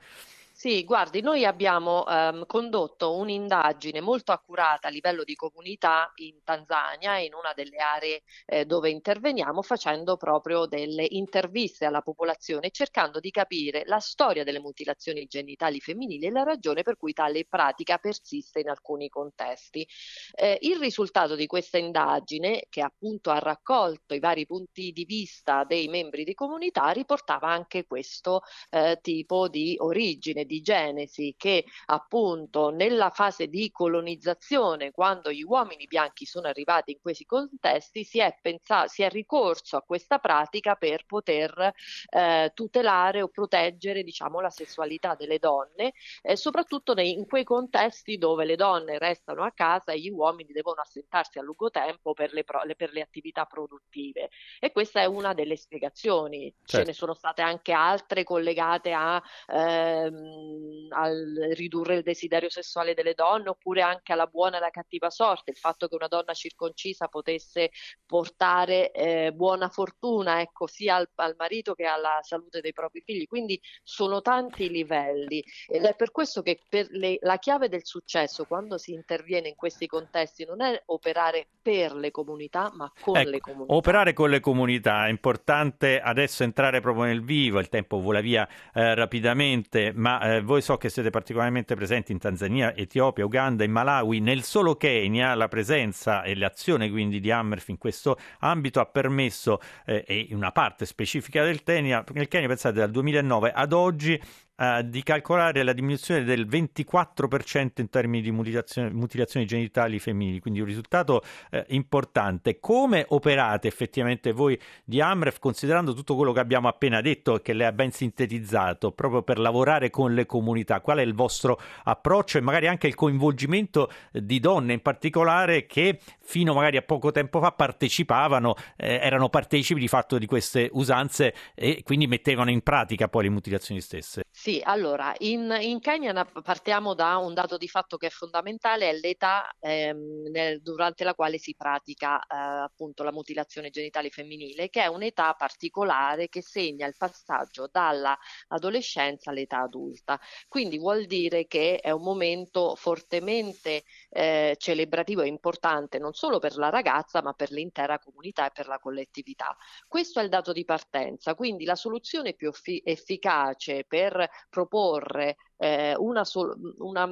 Sì, 0.66 0.84
guardi, 0.84 1.22
noi 1.22 1.46
abbiamo 1.46 2.08
ehm, 2.08 2.48
condotto 2.48 3.16
un'indagine 3.18 4.02
molto 4.02 4.32
accurata 4.32 4.88
a 4.88 4.90
livello 4.90 5.24
di 5.24 5.36
comunità 5.36 6.12
in 6.16 6.40
Tanzania, 6.44 7.20
in 7.20 7.36
una 7.36 7.54
delle 7.54 7.78
aree 7.78 8.24
eh, 8.48 8.66
dove 8.66 8.90
interveniamo, 8.90 9.62
facendo 9.62 10.18
proprio 10.18 10.66
delle 10.66 11.06
interviste 11.08 11.86
alla 11.86 12.02
popolazione, 12.02 12.72
cercando 12.72 13.20
di 13.20 13.30
capire 13.30 13.84
la 13.86 14.00
storia 14.00 14.44
delle 14.44 14.60
mutilazioni 14.60 15.28
genitali 15.28 15.80
femminili 15.80 16.26
e 16.26 16.32
la 16.32 16.42
ragione 16.42 16.82
per 16.82 16.98
cui 16.98 17.14
tale 17.14 17.46
pratica 17.46 18.00
persiste 18.00 18.60
in 18.62 18.70
alcuni 18.70 19.08
contesti. 19.08 19.88
Eh, 20.34 20.58
il 20.62 20.78
risultato 20.80 21.36
di 21.36 21.46
questa 21.46 21.78
indagine, 21.78 22.66
che 22.70 22.82
appunto 22.82 23.30
ha 23.32 23.40
raccolto 23.40 24.14
i 24.14 24.20
vari 24.20 24.46
punti 24.46 24.92
di 24.92 25.06
vista 25.06 25.64
dei 25.64 25.88
membri 25.88 26.24
di 26.24 26.34
comunità, 26.34 26.90
riportava 26.90 27.50
anche 27.50 27.86
questo 27.86 28.42
eh, 28.72 29.00
tipo 29.02 29.48
di 29.48 29.76
origine, 29.80 30.46
di 30.46 30.55
di 30.56 30.62
Genesi 30.62 31.36
che 31.38 31.66
appunto 31.88 32.70
nella 32.70 33.10
fase 33.10 33.48
di 33.48 33.70
colonizzazione, 33.72 34.92
quando 34.92 35.32
gli 35.32 35.44
uomini 35.44 35.86
bianchi 35.88 36.26
sono 36.26 36.48
arrivati 36.48 36.92
in 36.92 37.00
questi 37.02 37.26
contesti, 37.26 38.04
si 38.04 38.20
è, 38.20 38.38
pensato, 38.42 38.88
si 38.88 39.04
è 39.04 39.10
ricorso 39.10 39.78
a 39.78 39.82
questa 39.82 40.20
pratica 40.20 40.76
per 40.76 41.06
poter 41.06 41.74
eh, 42.10 42.52
tutelare 42.54 43.22
o 43.22 43.28
proteggere 43.28 44.04
diciamo, 44.04 44.40
la 44.40 44.50
sessualità 44.50 45.16
delle 45.16 45.40
donne, 45.40 45.94
eh, 46.22 46.36
soprattutto 46.36 46.94
nei, 46.94 47.14
in 47.14 47.26
quei 47.26 47.44
contesti 47.44 48.18
dove 48.18 48.46
le 48.46 48.56
donne 48.56 48.98
restano 48.98 49.44
a 49.44 49.52
casa 49.52 49.92
e 49.92 50.00
gli 50.00 50.10
uomini 50.10 50.52
devono 50.54 50.82
assentarsi 50.82 51.40
a 51.40 51.42
lungo 51.42 51.70
tempo 51.70 52.14
per 52.14 52.34
le, 52.34 52.44
pro, 52.44 52.62
per 52.78 52.94
le 52.94 53.02
attività 53.02 53.46
produttive. 53.46 54.30
E 54.60 54.72
questa 54.72 55.02
è 55.02 55.06
una 55.06 55.34
delle 55.34 55.58
spiegazioni. 55.58 56.54
Certo. 56.64 56.78
Ce 56.78 56.84
ne 56.84 56.94
sono 56.94 57.14
state 57.14 57.42
anche 57.42 57.74
altre 57.74 58.24
collegate 58.24 58.94
a 58.94 59.22
ehm, 59.48 60.45
al 60.90 61.50
ridurre 61.54 61.96
il 61.96 62.04
desiderio 62.04 62.50
sessuale 62.50 62.94
delle 62.94 63.14
donne 63.14 63.50
oppure 63.50 63.82
anche 63.82 64.14
alla 64.14 64.28
buona 64.28 64.56
e 64.56 64.60
alla 64.60 64.70
cattiva 64.70 65.10
sorte, 65.10 65.52
il 65.52 65.58
fatto 65.58 65.88
che 65.88 65.96
una 65.96 66.08
donna 66.08 66.34
circoncisa 66.34 67.08
potesse 67.08 67.72
portare 68.06 68.92
eh, 68.92 69.32
buona 69.34 69.70
fortuna 69.70 70.42
ecco, 70.42 70.68
sia 70.68 70.96
al, 70.96 71.10
al, 71.16 71.36
marito 71.38 71.74
che 71.74 71.86
alla 71.86 72.20
salute 72.22 72.62
dei 72.62 72.74
propri 72.74 73.02
figli. 73.02 73.28
Quindi 73.28 73.60
sono 73.84 74.22
tanti 74.22 74.70
livelli 74.70 75.44
ed 75.68 75.84
è 75.84 75.96
per 75.96 76.12
questo 76.12 76.42
che 76.42 76.60
per 76.68 76.88
le, 76.92 77.18
la 77.22 77.38
chiave 77.38 77.70
del 77.70 77.86
successo 77.86 78.46
quando 78.46 78.78
si 78.78 78.94
interviene 78.94 79.50
in 79.50 79.56
questi 79.56 79.88
contesti 79.88 80.46
non 80.46 80.62
è 80.62 80.82
operare 80.88 81.48
per 81.62 81.94
le 81.94 82.12
comunità 82.12 82.72
ma 82.74 82.92
con 83.00 83.18
ecco, 83.18 83.30
le 83.30 83.40
comunità. 83.40 83.74
Operare 83.74 84.14
con 84.14 84.30
le 84.30 84.40
comunità 84.40 85.08
è 85.08 85.10
importante 85.10 86.00
adesso 86.00 86.44
entrare 86.44 86.80
proprio 86.80 87.06
nel 87.06 87.24
vivo, 87.24 87.60
il 87.60 87.70
tempo 87.70 88.00
vola 88.00 88.22
via 88.22 88.48
eh, 88.74 88.94
rapidamente, 88.96 89.92
ma 89.94 90.20
eh, 90.26 90.42
voi 90.42 90.62
so 90.62 90.78
che 90.78 90.90
siete 90.90 91.12
particolarmente 91.12 91.76
presenti 91.76 92.12
in 92.12 92.18
Tanzania, 92.18 92.76
Etiopia, 92.76 93.24
Uganda 93.24 93.64
e 93.64 93.68
Malawi. 93.68 94.20
Nel 94.20 94.42
solo 94.42 94.76
Kenya 94.76 95.36
la 95.36 95.48
presenza 95.48 96.24
e 96.24 96.36
l'azione 96.36 96.90
quindi 96.90 97.20
di 97.20 97.30
Ammerf 97.30 97.68
in 97.68 97.78
questo 97.78 98.18
ambito 98.40 98.80
ha 98.80 98.88
permesso, 98.88 99.60
eh, 99.86 100.04
e 100.08 100.28
una 100.32 100.52
parte 100.52 100.88
specifica 100.88 101.44
del 101.44 101.62
Kenya, 101.62 102.04
nel 102.14 102.28
Kenya 102.28 102.48
pensate 102.48 102.80
dal 102.80 102.90
2009 102.90 103.52
ad 103.52 103.72
oggi 103.72 104.20
eh, 104.58 104.84
di 104.86 105.04
calcolare 105.04 105.64
la 105.64 105.74
diminuzione 105.74 106.24
del 106.24 106.48
24% 106.48 107.82
in 107.82 107.90
termini 107.90 108.24
di 108.24 108.32
mutilazione, 108.32 108.90
mutilazioni 108.90 109.46
genitali 109.46 110.00
femminili, 110.00 110.40
quindi 110.40 110.62
un 110.62 110.66
risultato 110.66 111.22
eh, 111.52 111.66
importante. 111.70 112.60
Come 112.60 113.06
operate 113.10 113.68
effettivamente 113.68 114.32
voi 114.32 114.60
di 114.84 115.02
Amref, 115.02 115.40
considerando 115.40 115.94
tutto 115.94 116.16
quello 116.16 116.32
che 116.32 116.40
abbiamo 116.40 116.68
appena 116.68 117.02
detto 117.02 117.36
e 117.36 117.42
che 117.42 117.54
lei 117.54 117.68
ha 117.68 117.72
ben 117.72 117.92
sintetizzato, 117.92 118.92
proprio 118.92 119.24
per 119.24 119.40
lavorare 119.40 119.90
con 119.90 120.14
le 120.14 120.26
comunità? 120.26 120.80
Qual 120.82 121.00
è 121.00 121.02
il 121.02 121.14
vostro 121.14 121.60
approccio 121.84 122.38
e 122.38 122.42
magari 122.42 122.68
anche 122.68 122.88
il 122.88 122.96
coinvolgimento 122.96 123.92
di 124.12 124.40
donne 124.40 124.74
in 124.74 124.82
particolare 124.82 125.66
che 125.66 126.00
fino 126.22 126.54
magari 126.54 126.78
a 126.78 126.82
poco 126.82 127.12
tempo 127.12 127.40
fa 127.40 127.52
partecipavano, 127.52 128.56
eh, 128.78 129.00
erano 129.02 129.30
partecipi 129.30 129.80
di 129.80 129.88
fatto 129.88 130.18
di 130.18 130.26
queste 130.26 130.70
usanze 130.72 131.34
e 131.54 131.82
quindi 131.84 132.08
mettevano 132.08 132.50
in 132.50 132.62
pratica 132.62 133.08
poi 133.08 133.24
le 133.24 133.30
mutilazioni 133.30 133.82
stesse? 133.82 134.24
Sì, 134.46 134.62
allora 134.64 135.12
in, 135.22 135.58
in, 135.60 135.80
Kenya 135.80 136.24
partiamo 136.24 136.94
da 136.94 137.18
un 137.18 137.34
dato 137.34 137.58
di 137.58 137.68
fatto 137.68 137.98
che 137.98 138.06
è 138.08 138.10
fondamentale, 138.12 138.92
è 138.92 138.94
l'età 138.94 139.52
ehm, 139.60 140.28
nel, 140.30 140.62
durante 140.62 141.04
la 141.04 141.16
quale 141.16 141.40
si 141.40 141.56
pratica 141.56 142.20
eh, 142.20 142.36
appunto 142.36 143.02
la 143.02 143.12
mutilazione 143.12 143.72
genitale 143.72 144.12
femminile, 144.12 144.70
che 144.70 144.84
è 144.84 144.86
un'età 144.86 145.34
particolare 145.34 146.28
che 146.30 146.44
segna 146.44 146.86
il 146.86 146.94
passaggio 146.96 147.68
dall'adolescenza 147.72 149.32
all'età 149.32 149.62
adulta. 149.62 150.20
Quindi 150.48 150.78
vuol 150.78 151.06
dire 151.08 151.48
che 151.48 151.78
è 151.78 151.90
un 151.90 152.04
momento 152.04 152.76
fortemente 152.76 153.84
eh, 154.16 154.56
celebrativo 154.58 155.22
e 155.22 155.28
importante 155.28 156.00
non 156.00 156.14
solo 156.14 156.40
per 156.40 156.56
la 156.56 156.70
ragazza 156.70 157.22
ma 157.22 157.34
per 157.34 157.52
l'intera 157.52 158.00
comunità 158.00 158.48
e 158.48 158.52
per 158.54 158.68
la 158.68 158.80
collettività. 158.80 159.56
Questo 159.88 160.22
è 160.22 160.24
il 160.24 160.30
dato 160.30 160.54
di 160.54 160.64
partenza, 160.64 161.36
quindi 161.36 161.66
la 161.66 161.76
soluzione 161.76 162.34
più 162.34 162.52
efficace 162.84 163.84
per 163.86 164.30
proporre 164.50 165.36
eh, 165.58 165.96
una, 165.98 166.24
sol- 166.24 166.56
una 166.80 167.06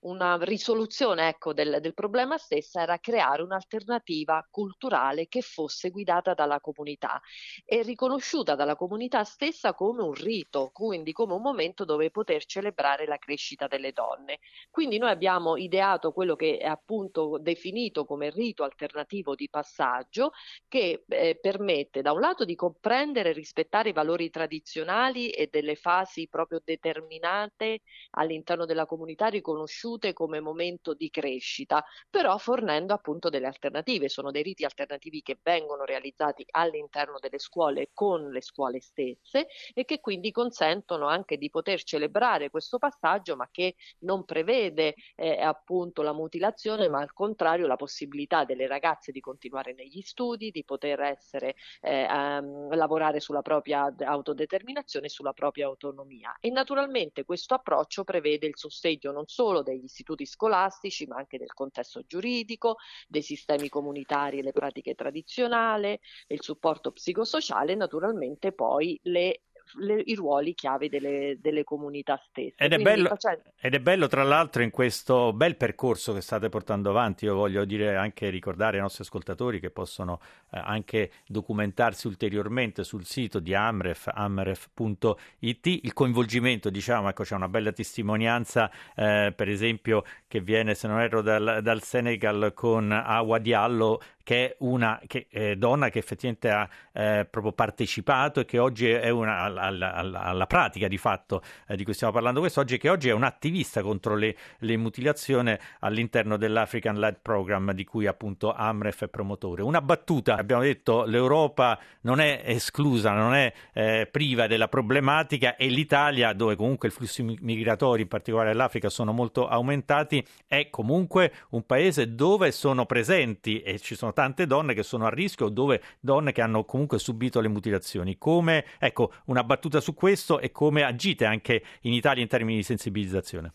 una 0.00 0.38
risoluzione 0.40 1.28
ecco, 1.28 1.52
del, 1.52 1.78
del, 1.80 1.94
problema 1.94 2.38
stessa 2.38 2.80
era 2.80 2.98
creare 2.98 3.42
un'alternativa 3.42 4.46
culturale 4.50 5.26
che 5.28 5.42
fosse 5.42 5.90
guidata 5.90 6.32
dalla 6.32 6.60
comunità 6.60 7.20
e 7.64 7.82
riconosciuta 7.82 8.54
dalla 8.54 8.76
comunità 8.76 9.24
stessa 9.24 9.74
come 9.74 10.02
un 10.02 10.12
rito, 10.12 10.70
quindi 10.72 11.12
come 11.12 11.34
un 11.34 11.42
momento 11.42 11.84
dove 11.84 12.10
poter 12.10 12.44
celebrare 12.44 13.06
la 13.06 13.18
crescita 13.18 13.66
delle 13.66 13.92
donne. 13.92 14.38
Quindi 14.70 14.98
noi 14.98 15.10
abbiamo 15.10 15.56
ideato 15.56 16.12
quello 16.12 16.36
che 16.36 16.58
è 16.58 16.66
appunto 16.66 17.38
definito 17.38 18.04
come 18.04 18.30
rito 18.30 18.62
alternativo 18.64 19.34
di 19.34 19.48
passaggio 19.50 20.32
che 20.68 21.04
eh, 21.08 21.38
permette 21.40 22.00
da 22.02 22.12
un 22.12 22.20
lato 22.20 22.44
di 22.44 22.54
comprendere 22.54 23.30
e 23.30 23.32
rispettare 23.32 23.90
i 23.90 23.92
valori 23.92 24.30
tradizionali 24.30 25.30
e 25.30 25.48
delle 25.50 25.74
fasi 25.74 26.28
proprio 26.28 26.60
determinate 26.64 27.82
all'interno 28.12 28.64
della 28.64 28.86
comunità 28.86 29.26
riconosciute 29.26 29.89
conosciute 29.90 30.12
come 30.12 30.40
momento 30.40 30.94
di 30.94 31.10
crescita, 31.10 31.84
però 32.08 32.36
fornendo 32.38 32.94
appunto 32.94 33.28
delle 33.28 33.46
alternative. 33.46 34.08
Sono 34.08 34.30
dei 34.30 34.42
riti 34.42 34.64
alternativi 34.64 35.22
che 35.22 35.38
vengono 35.42 35.84
realizzati 35.84 36.44
all'interno 36.50 37.18
delle 37.18 37.38
scuole 37.38 37.90
con 37.92 38.30
le 38.30 38.40
scuole 38.40 38.80
stesse 38.80 39.48
e 39.74 39.84
che 39.84 40.00
quindi 40.00 40.30
consentono 40.30 41.06
anche 41.06 41.36
di 41.36 41.50
poter 41.50 41.82
celebrare 41.82 42.50
questo 42.50 42.78
passaggio, 42.78 43.36
ma 43.36 43.48
che 43.50 43.74
non 44.00 44.24
prevede 44.24 44.94
eh, 45.16 45.40
appunto 45.40 46.02
la 46.02 46.12
mutilazione, 46.12 46.88
ma 46.88 47.00
al 47.00 47.12
contrario 47.12 47.66
la 47.66 47.76
possibilità 47.76 48.44
delle 48.44 48.66
ragazze 48.66 49.12
di 49.12 49.20
continuare 49.20 49.74
negli 49.74 50.00
studi, 50.02 50.50
di 50.50 50.64
poter 50.64 51.00
essere, 51.00 51.54
eh, 51.80 52.06
um, 52.10 52.74
lavorare 52.74 53.20
sulla 53.20 53.42
propria 53.42 53.92
autodeterminazione 53.98 55.06
e 55.06 55.08
sulla 55.10 55.32
propria 55.32 55.66
autonomia. 55.66 56.36
E 56.40 56.50
naturalmente 56.50 57.24
questo 57.24 57.54
approccio 57.54 58.04
prevede 58.04 58.46
il 58.46 58.56
sostegno 58.56 59.12
non 59.12 59.26
solo 59.26 59.62
degli 59.62 59.79
istituti 59.84 60.26
scolastici, 60.26 61.06
ma 61.06 61.16
anche 61.16 61.38
del 61.38 61.52
contesto 61.52 62.02
giuridico, 62.06 62.76
dei 63.08 63.22
sistemi 63.22 63.68
comunitari 63.68 64.38
e 64.38 64.42
le 64.42 64.52
pratiche 64.52 64.94
tradizionali, 64.94 65.98
il 66.28 66.42
supporto 66.42 66.92
psicosociale 66.92 67.72
e 67.72 67.76
naturalmente 67.76 68.52
poi 68.52 68.98
le 69.04 69.42
le, 69.78 70.02
i 70.04 70.14
ruoli 70.14 70.54
chiave 70.54 70.88
delle, 70.88 71.38
delle 71.40 71.64
comunità 71.64 72.20
stesse. 72.28 72.54
Ed 72.56 72.72
è, 72.72 72.78
bello, 72.78 73.08
facendo... 73.08 73.42
ed 73.60 73.74
è, 73.74 73.80
bello, 73.80 74.06
tra 74.08 74.22
l'altro, 74.22 74.62
in 74.62 74.70
questo 74.70 75.32
bel 75.32 75.56
percorso 75.56 76.12
che 76.12 76.20
state 76.20 76.48
portando 76.48 76.90
avanti, 76.90 77.24
io 77.24 77.34
voglio 77.34 77.64
dire 77.64 77.96
anche 77.96 78.28
ricordare 78.30 78.76
ai 78.76 78.82
nostri 78.82 79.04
ascoltatori 79.04 79.60
che 79.60 79.70
possono 79.70 80.20
eh, 80.52 80.60
anche 80.62 81.10
documentarsi 81.26 82.06
ulteriormente 82.06 82.84
sul 82.84 83.04
sito 83.04 83.38
di 83.38 83.54
Amref, 83.54 84.10
amref.it, 84.12 85.66
il 85.66 85.92
coinvolgimento, 85.92 86.70
diciamo, 86.70 87.08
ecco, 87.08 87.22
c'è 87.22 87.34
una 87.34 87.48
bella 87.48 87.72
testimonianza, 87.72 88.70
eh, 88.94 89.32
per 89.34 89.48
esempio, 89.48 90.04
che 90.26 90.40
viene, 90.40 90.74
se 90.74 90.88
non 90.88 91.00
erro, 91.00 91.22
dal, 91.22 91.60
dal 91.62 91.82
Senegal 91.82 92.52
con 92.54 92.90
Awa 92.92 93.38
Diallo, 93.38 94.00
che 94.22 94.50
è 94.50 94.56
una 94.60 95.00
che, 95.06 95.26
eh, 95.30 95.56
donna 95.56 95.88
che 95.88 95.98
effettivamente 95.98 96.50
ha 96.50 96.68
eh, 96.92 97.26
proprio 97.28 97.52
partecipato 97.52 98.40
e 98.40 98.44
che 98.44 98.58
oggi 98.58 98.88
è 98.88 99.08
una, 99.08 99.40
alla, 99.40 99.92
alla, 99.94 100.22
alla 100.22 100.46
pratica 100.46 100.88
di 100.88 100.98
fatto 100.98 101.42
eh, 101.66 101.76
di 101.76 101.84
cui 101.84 101.94
stiamo 101.94 102.12
parlando 102.12 102.40
questo 102.40 102.60
oggi, 102.60 102.78
che 102.78 102.88
oggi 102.88 103.08
è 103.08 103.12
un'attivista 103.12 103.82
contro 103.82 104.14
le, 104.14 104.36
le 104.58 104.76
mutilazioni 104.76 105.56
all'interno 105.80 106.36
dell'African 106.36 106.98
Led 106.98 107.18
Program 107.22 107.72
di 107.72 107.84
cui 107.84 108.06
appunto 108.06 108.52
Amref 108.52 109.04
è 109.04 109.08
promotore. 109.08 109.62
Una 109.62 109.80
battuta, 109.80 110.36
abbiamo 110.36 110.62
detto 110.62 111.04
l'Europa 111.04 111.78
non 112.02 112.20
è 112.20 112.42
esclusa, 112.44 113.12
non 113.12 113.34
è 113.34 113.52
eh, 113.72 114.08
priva 114.10 114.46
della 114.46 114.68
problematica 114.68 115.56
e 115.56 115.68
l'Italia, 115.68 116.32
dove 116.32 116.56
comunque 116.56 116.88
i 116.88 116.90
flussi 116.90 117.22
migratori, 117.22 118.02
in 118.02 118.08
particolare 118.08 118.50
dell'Africa, 118.50 118.88
sono 118.88 119.12
molto 119.12 119.48
aumentati, 119.48 120.24
è 120.46 120.68
comunque 120.70 121.32
un 121.50 121.64
paese 121.64 122.14
dove 122.14 122.52
sono 122.52 122.86
presenti 122.86 123.60
e 123.62 123.78
ci 123.78 123.94
sono 123.94 124.12
tante 124.20 124.46
donne 124.46 124.74
che 124.74 124.82
sono 124.82 125.06
a 125.06 125.08
rischio, 125.08 125.48
dove 125.48 125.80
donne 125.98 126.32
che 126.32 126.42
hanno 126.42 126.66
comunque 126.66 126.98
subito 126.98 127.40
le 127.40 127.48
mutilazioni. 127.48 128.18
Come, 128.18 128.66
ecco, 128.78 129.14
una 129.26 129.42
battuta 129.42 129.80
su 129.80 129.94
questo 129.94 130.40
e 130.40 130.52
come 130.52 130.82
agite 130.82 131.24
anche 131.24 131.64
in 131.82 131.94
Italia 131.94 132.22
in 132.22 132.28
termini 132.28 132.56
di 132.56 132.62
sensibilizzazione? 132.62 133.54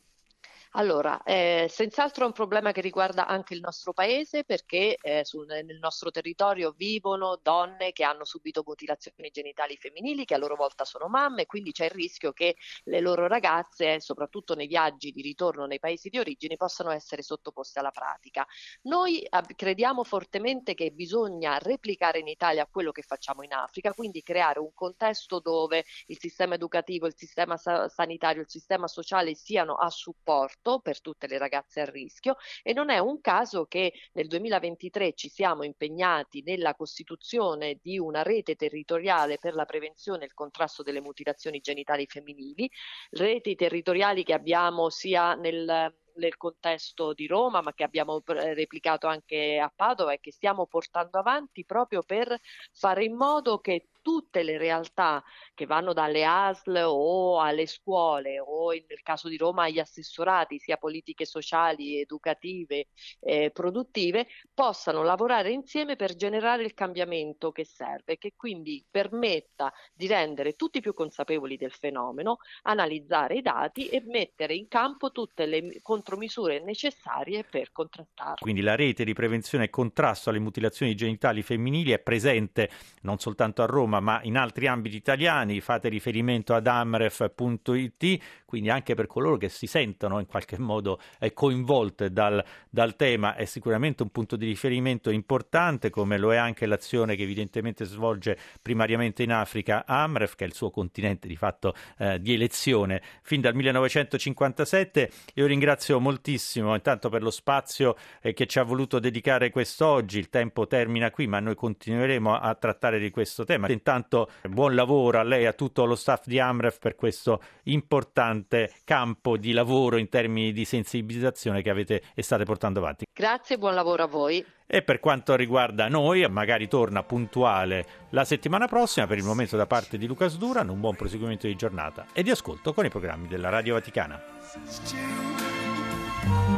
Allora, 0.77 1.23
eh, 1.23 1.67
senz'altro 1.69 2.25
è 2.25 2.27
un 2.27 2.33
problema 2.33 2.73
che 2.73 2.81
riguarda 2.81 3.27
anche 3.27 3.53
il 3.53 3.61
nostro 3.61 3.93
paese 3.93 4.43
perché 4.43 4.97
eh, 5.01 5.23
sul, 5.23 5.45
nel 5.45 5.79
nostro 5.79 6.11
territorio 6.11 6.73
vivono 6.75 7.39
donne 7.41 7.93
che 7.93 8.03
hanno 8.03 8.25
subito 8.25 8.61
mutilazioni 8.65 9.29
genitali 9.31 9.77
femminili, 9.77 10.25
che 10.25 10.33
a 10.33 10.37
loro 10.37 10.57
volta 10.57 10.83
sono 10.83 11.07
mamme, 11.07 11.45
quindi 11.45 11.71
c'è 11.71 11.85
il 11.85 11.91
rischio 11.91 12.33
che 12.33 12.57
le 12.83 12.99
loro 12.99 13.27
ragazze, 13.27 14.01
soprattutto 14.01 14.53
nei 14.53 14.67
viaggi 14.67 15.13
di 15.13 15.21
ritorno 15.21 15.65
nei 15.65 15.79
paesi 15.79 16.09
di 16.09 16.19
origine, 16.19 16.57
possano 16.57 16.91
essere 16.91 17.21
sottoposte 17.21 17.79
alla 17.79 17.91
pratica. 17.91 18.45
Noi 18.81 19.25
ab- 19.29 19.55
crediamo 19.55 20.03
fortemente 20.03 20.73
che 20.73 20.91
bisogna 20.91 21.57
replicare 21.57 22.19
in 22.19 22.27
Italia 22.27 22.67
quello 22.67 22.91
che 22.91 23.01
facciamo 23.01 23.43
in 23.43 23.53
Africa, 23.53 23.93
quindi 23.93 24.21
creare 24.21 24.59
un 24.59 24.73
contesto 24.73 25.39
dove 25.39 25.85
il 26.07 26.19
sistema 26.19 26.55
educativo, 26.55 27.07
il 27.07 27.15
sistema 27.15 27.55
sa- 27.55 27.87
sanitario, 27.87 28.41
il 28.41 28.49
sistema 28.49 28.87
sociale 28.87 29.35
siano 29.35 29.75
a 29.75 29.89
supporto 29.89 30.63
fatto 30.65 30.79
per 30.79 30.99
tutte 31.01 31.27
le 31.27 31.37
ragazze 31.37 31.81
a 31.81 31.85
rischio 31.85 32.35
e 32.63 32.73
non 32.73 32.89
è 32.89 32.97
un 32.97 33.21
caso 33.21 33.65
che 33.65 33.93
nel 34.13 34.27
2023 34.27 35.13
ci 35.13 35.29
siamo 35.29 35.63
impegnati 35.63 36.41
nella 36.43 36.73
costituzione 36.73 37.77
di 37.81 37.99
una 37.99 38.23
rete 38.23 38.55
territoriale 38.55 39.37
per 39.37 39.53
la 39.53 39.65
prevenzione 39.65 40.23
e 40.23 40.25
il 40.25 40.33
contrasto 40.33 40.81
delle 40.81 41.01
mutilazioni 41.01 41.59
genitali 41.59 42.07
femminili, 42.07 42.69
reti 43.11 43.55
territoriali 43.55 44.23
che 44.23 44.33
abbiamo 44.33 44.89
sia 44.89 45.35
nel 45.35 45.93
nel 46.15 46.37
contesto 46.37 47.13
di 47.13 47.27
Roma, 47.27 47.61
ma 47.61 47.73
che 47.73 47.83
abbiamo 47.83 48.21
replicato 48.25 49.05
anche 49.07 49.59
a 49.59 49.69
Padova 49.73 50.13
e 50.13 50.21
che 50.21 50.31
stiamo 50.31 50.65
portando 50.65 51.19
avanti 51.19 51.65
proprio 51.65 52.03
per 52.03 52.39
fare 52.71 53.03
in 53.03 53.15
modo 53.17 53.59
che 53.59 53.89
tutte 54.05 54.43
le 54.43 54.59
realtà 54.59 55.23
che 55.55 55.65
vanno 55.65 55.91
dalle 55.91 56.23
ASL 56.23 56.83
o 56.85 57.41
alle 57.41 57.65
scuole 57.65 58.39
o 58.39 58.69
nel 58.69 59.01
caso 59.01 59.27
di 59.29 59.35
Roma 59.35 59.63
agli 59.63 59.79
assessorati, 59.79 60.59
sia 60.59 60.77
politiche 60.77 61.25
sociali, 61.25 61.99
educative, 61.99 62.89
eh, 63.21 63.49
produttive, 63.51 64.27
possano 64.53 65.01
lavorare 65.01 65.49
insieme 65.49 65.95
per 65.95 66.15
generare 66.15 66.61
il 66.63 66.75
cambiamento 66.75 67.51
che 67.51 67.65
serve, 67.65 68.19
che 68.19 68.33
quindi 68.35 68.85
permetta 68.87 69.73
di 69.91 70.05
rendere 70.05 70.53
tutti 70.53 70.81
più 70.81 70.93
consapevoli 70.93 71.57
del 71.57 71.71
fenomeno, 71.71 72.37
analizzare 72.63 73.37
i 73.37 73.41
dati 73.41 73.87
e 73.87 74.03
mettere 74.05 74.53
in 74.53 74.67
campo 74.67 75.11
tutte 75.11 75.47
le 75.47 75.79
contromisure 75.81 76.61
necessarie 76.63 77.43
per 77.43 77.71
contrastarlo. 77.71 78.37
Quindi 78.39 78.61
la 78.61 78.75
rete 78.75 79.03
di 79.03 79.13
prevenzione 79.13 79.63
e 79.63 79.69
contrasto 79.71 80.29
alle 80.29 80.37
mutilazioni 80.37 80.93
genitali 80.93 81.41
femminili 81.41 81.89
è 81.89 81.97
presente 81.97 82.69
non 83.01 83.17
soltanto 83.17 83.63
a 83.63 83.65
Roma, 83.65 83.94
Roma 83.95 83.99
ma 83.99 84.19
in 84.23 84.37
altri 84.37 84.67
ambiti 84.67 84.95
italiani, 84.95 85.61
fate 85.61 85.89
riferimento 85.89 86.53
ad 86.53 86.67
amref.it, 86.67 88.21
quindi 88.45 88.69
anche 88.69 88.93
per 88.93 89.07
coloro 89.07 89.37
che 89.37 89.49
si 89.49 89.67
sentono 89.67 90.19
in 90.19 90.25
qualche 90.25 90.57
modo 90.57 90.99
eh, 91.19 91.33
coinvolte 91.33 92.11
dal, 92.11 92.43
dal 92.69 92.95
tema 92.95 93.35
è 93.35 93.45
sicuramente 93.45 94.03
un 94.03 94.09
punto 94.09 94.35
di 94.35 94.45
riferimento 94.45 95.09
importante 95.09 95.89
come 95.89 96.17
lo 96.17 96.33
è 96.33 96.37
anche 96.37 96.65
l'azione 96.65 97.15
che 97.15 97.23
evidentemente 97.23 97.85
svolge 97.85 98.37
primariamente 98.61 99.23
in 99.23 99.31
Africa 99.31 99.85
Amref, 99.85 100.35
che 100.35 100.45
è 100.45 100.47
il 100.47 100.53
suo 100.53 100.69
continente 100.69 101.27
di 101.27 101.35
fatto 101.35 101.73
eh, 101.97 102.19
di 102.19 102.33
elezione 102.33 103.01
fin 103.21 103.41
dal 103.41 103.55
1957. 103.55 105.11
Io 105.35 105.45
ringrazio 105.45 105.99
moltissimo 105.99 106.73
intanto 106.73 107.09
per 107.09 107.21
lo 107.21 107.31
spazio 107.31 107.95
eh, 108.21 108.33
che 108.33 108.45
ci 108.45 108.59
ha 108.59 108.63
voluto 108.63 108.99
dedicare 108.99 109.49
quest'oggi, 109.49 110.19
il 110.19 110.29
tempo 110.29 110.67
termina 110.67 111.11
qui 111.11 111.27
ma 111.27 111.39
noi 111.39 111.55
continueremo 111.55 112.37
a 112.37 112.55
trattare 112.55 112.99
di 112.99 113.09
questo 113.09 113.43
tema 113.43 113.67
intanto 113.85 114.31
buon 114.49 114.73
lavoro 114.73 115.19
a 115.19 115.23
lei 115.23 115.43
e 115.43 115.45
a 115.45 115.53
tutto 115.53 115.85
lo 115.85 115.93
staff 115.93 116.25
di 116.25 116.39
Amref 116.39 116.79
per 116.79 116.95
questo 116.95 117.39
importante 117.65 118.73
campo 118.83 119.37
di 119.37 119.51
lavoro 119.51 119.97
in 119.97 120.09
termini 120.09 120.51
di 120.51 120.65
sensibilizzazione 120.65 121.61
che 121.61 121.69
avete 121.69 122.01
e 122.15 122.23
state 122.23 122.45
portando 122.45 122.79
avanti. 122.79 123.05
Grazie 123.13 123.55
e 123.55 123.59
buon 123.59 123.75
lavoro 123.75 124.01
a 124.01 124.07
voi. 124.07 124.43
E 124.65 124.81
per 124.81 124.99
quanto 124.99 125.35
riguarda 125.35 125.87
noi, 125.87 126.27
magari 126.27 126.67
torna 126.67 127.03
puntuale 127.03 127.85
la 128.09 128.25
settimana 128.25 128.67
prossima. 128.67 129.05
Per 129.05 129.19
il 129.19 129.23
momento, 129.23 129.55
da 129.55 129.67
parte 129.67 129.99
di 129.99 130.07
Lucas 130.07 130.39
Duran, 130.39 130.69
un 130.69 130.79
buon 130.79 130.95
proseguimento 130.95 131.45
di 131.45 131.55
giornata 131.55 132.07
e 132.11 132.23
di 132.23 132.31
ascolto 132.31 132.73
con 132.73 132.85
i 132.85 132.89
programmi 132.89 133.27
della 133.27 133.49
Radio 133.49 133.75
Vaticana. 133.75 134.19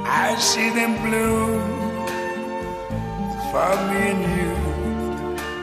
I 0.05 0.33
see 0.37 0.71
them 0.71 0.95
blue 1.01 1.59
for 3.51 3.75
me 3.89 4.11
and 4.11 4.37
you. 4.39 4.66